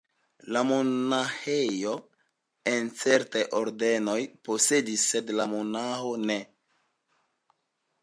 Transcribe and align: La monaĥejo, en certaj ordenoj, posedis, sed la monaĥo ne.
La 0.55 0.61
monaĥejo, 0.69 1.91
en 2.73 2.89
certaj 3.03 3.45
ordenoj, 3.61 4.19
posedis, 4.49 5.07
sed 5.15 5.33
la 5.41 5.49
monaĥo 5.57 6.19
ne. 6.29 6.41